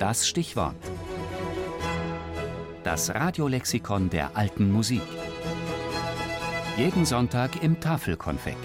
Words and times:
Das 0.00 0.26
Stichwort. 0.26 0.76
Das 2.84 3.14
Radiolexikon 3.14 4.08
der 4.08 4.34
alten 4.34 4.72
Musik. 4.72 5.02
Jeden 6.78 7.04
Sonntag 7.04 7.62
im 7.62 7.80
Tafelkonfekt. 7.80 8.56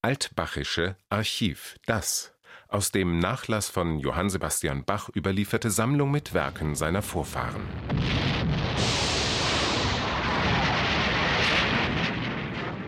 Altbachische 0.00 0.96
Archiv. 1.10 1.76
Das 1.84 2.32
aus 2.68 2.90
dem 2.92 3.18
Nachlass 3.18 3.68
von 3.68 3.98
Johann 3.98 4.30
Sebastian 4.30 4.86
Bach 4.86 5.10
überlieferte 5.14 5.70
Sammlung 5.70 6.10
mit 6.10 6.32
Werken 6.32 6.74
seiner 6.74 7.02
Vorfahren. 7.02 7.60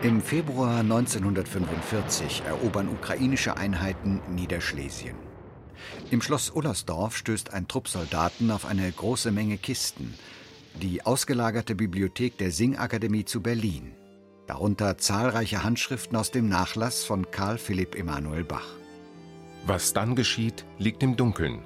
Im 0.01 0.19
Februar 0.19 0.79
1945 0.79 2.41
erobern 2.47 2.89
ukrainische 2.89 3.55
Einheiten 3.55 4.23
Niederschlesien. 4.33 5.24
Im 6.11 6.21
Schloss 6.21 6.51
Ullersdorf 6.51 7.17
stößt 7.17 7.53
ein 7.53 7.67
Trupp 7.67 7.87
Soldaten 7.87 8.51
auf 8.51 8.65
eine 8.65 8.91
große 8.91 9.31
Menge 9.31 9.57
Kisten, 9.57 10.13
die 10.81 11.05
ausgelagerte 11.05 11.75
Bibliothek 11.75 12.37
der 12.37 12.51
Singakademie 12.51 13.25
zu 13.25 13.41
Berlin, 13.41 13.93
darunter 14.47 14.97
zahlreiche 14.97 15.63
Handschriften 15.63 16.17
aus 16.17 16.31
dem 16.31 16.49
Nachlass 16.49 17.03
von 17.03 17.29
Karl 17.31 17.57
Philipp 17.57 17.95
Emanuel 17.95 18.43
Bach. 18.43 18.75
Was 19.65 19.93
dann 19.93 20.15
geschieht, 20.15 20.65
liegt 20.77 21.01
im 21.01 21.15
Dunkeln. 21.15 21.61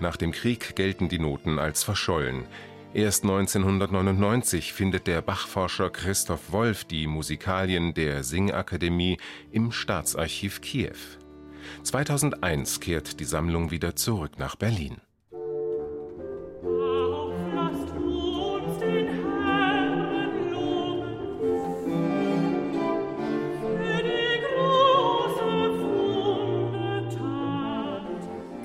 Nach 0.00 0.16
dem 0.16 0.32
Krieg 0.32 0.76
gelten 0.76 1.08
die 1.08 1.18
Noten 1.18 1.58
als 1.58 1.82
verschollen. 1.82 2.46
Erst 2.94 3.24
1999 3.24 4.72
findet 4.72 5.06
der 5.06 5.20
Bachforscher 5.22 5.90
Christoph 5.90 6.52
Wolf 6.52 6.84
die 6.84 7.06
Musikalien 7.06 7.94
der 7.94 8.24
Singakademie 8.24 9.18
im 9.52 9.72
Staatsarchiv 9.72 10.60
Kiew. 10.60 10.96
2001 11.82 12.80
kehrt 12.80 13.20
die 13.20 13.24
Sammlung 13.24 13.70
wieder 13.70 13.96
zurück 13.96 14.38
nach 14.38 14.56
Berlin. 14.56 14.98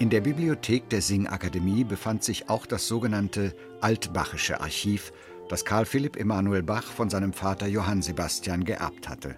In 0.03 0.09
der 0.09 0.19
Bibliothek 0.19 0.89
der 0.89 1.01
Singakademie 1.01 1.85
befand 1.85 2.25
sich 2.25 2.49
auch 2.49 2.65
das 2.65 2.89
sogenannte 2.89 3.55
Altbachische 3.79 4.59
Archiv, 4.59 5.13
das 5.47 5.63
Karl 5.63 5.85
Philipp 5.85 6.17
Emanuel 6.17 6.61
Bach 6.61 6.83
von 6.83 7.09
seinem 7.09 7.31
Vater 7.31 7.67
Johann 7.67 8.01
Sebastian 8.01 8.65
geerbt 8.65 9.07
hatte. 9.07 9.37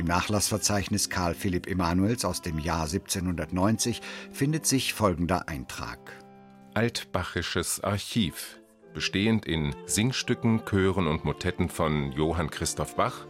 Im 0.00 0.06
Nachlassverzeichnis 0.06 1.10
Karl 1.10 1.34
Philipp 1.34 1.66
Emanuels 1.66 2.24
aus 2.24 2.40
dem 2.40 2.58
Jahr 2.58 2.84
1790 2.84 4.00
findet 4.32 4.64
sich 4.64 4.94
folgender 4.94 5.46
Eintrag: 5.46 5.98
Altbachisches 6.72 7.84
Archiv, 7.84 8.58
bestehend 8.94 9.44
in 9.44 9.76
Singstücken, 9.84 10.62
Chören 10.64 11.06
und 11.06 11.26
Motetten 11.26 11.68
von 11.68 12.12
Johann 12.12 12.48
Christoph 12.48 12.96
Bach, 12.96 13.26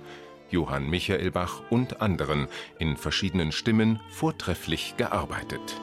Johann 0.49 0.89
Michael 0.89 1.33
Bach 1.33 1.61
und 1.71 2.01
anderen 2.01 2.47
in 2.79 2.97
verschiedenen 2.97 3.51
Stimmen 3.51 3.99
vortrefflich 4.09 4.95
gearbeitet. 4.97 5.81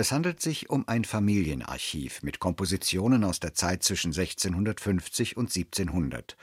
Es 0.00 0.12
handelt 0.12 0.40
sich 0.40 0.70
um 0.70 0.86
ein 0.86 1.04
Familienarchiv 1.04 2.22
mit 2.22 2.38
Kompositionen 2.38 3.24
aus 3.24 3.40
der 3.40 3.52
Zeit 3.52 3.82
zwischen 3.82 4.12
1650 4.12 5.36
und 5.36 5.46
1700. 5.46 6.36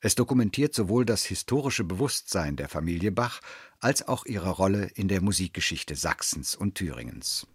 Es 0.00 0.16
dokumentiert 0.16 0.74
sowohl 0.74 1.04
das 1.04 1.24
historische 1.24 1.84
Bewusstsein 1.84 2.56
der 2.56 2.68
Familie 2.68 3.12
Bach 3.12 3.40
als 3.78 4.08
auch 4.08 4.26
ihre 4.26 4.50
Rolle 4.50 4.90
in 4.96 5.06
der 5.06 5.22
Musikgeschichte 5.22 5.94
Sachsens 5.94 6.56
und 6.56 6.74
Thüringens. 6.74 7.46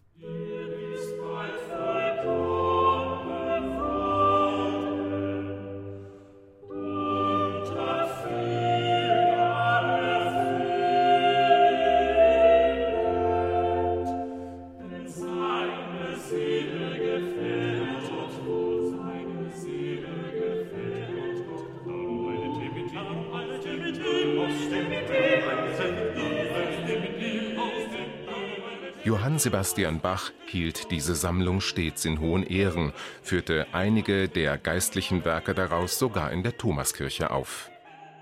Johann 29.04 29.38
Sebastian 29.38 30.00
Bach 30.00 30.32
hielt 30.46 30.90
diese 30.90 31.14
Sammlung 31.14 31.60
stets 31.60 32.06
in 32.06 32.22
hohen 32.22 32.44
Ehren, 32.44 32.94
führte 33.22 33.68
einige 33.74 34.30
der 34.30 34.58
geistlichen 34.58 35.26
Werke 35.26 35.54
daraus 35.54 36.00
sogar 36.00 36.32
in 36.32 36.42
der 36.42 36.58
Thomaskirche 36.58 37.32
auf. 37.32 37.70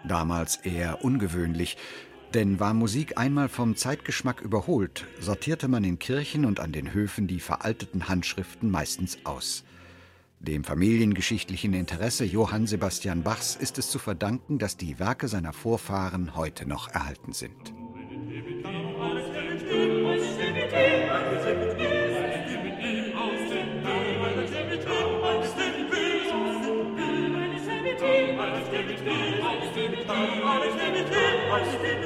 Damals 0.04 0.58
eher 0.58 1.04
ungewöhnlich, 1.04 1.78
denn 2.34 2.60
war 2.60 2.74
Musik 2.74 3.20
einmal 3.20 3.48
vom 3.48 3.76
Zeitgeschmack 3.76 4.42
überholt, 4.42 5.06
sortierte 5.20 5.68
man 5.68 5.84
in 5.84 6.00
Kirchen 6.00 6.46
und 6.46 6.60
an 6.60 6.72
den 6.72 6.94
Höfen 6.94 7.28
die 7.28 7.40
veralteten 7.40 8.08
Handschriften 8.08 8.72
meistens 8.72 9.20
aus. 9.24 9.64
Dem 10.41 10.63
familiengeschichtlichen 10.63 11.75
Interesse 11.75 12.25
Johann 12.25 12.66
Sebastian 12.66 13.22
Bachs 13.22 13.56
ist 13.56 13.78
es 13.78 13.91
zu 13.91 14.00
verdanken, 14.00 14.57
dass 14.57 14.75
die 14.75 14.97
Werke 14.97 15.28
seiner 15.28 15.53
Vorfahren 15.53 16.35
heute 16.35 16.68
noch 16.68 16.90
erhalten 16.90 17.31
sind. 17.31 17.75
Alles 31.52 32.02